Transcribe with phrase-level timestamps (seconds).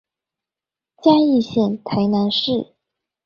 [0.97, 2.73] 嘉義縣臺南市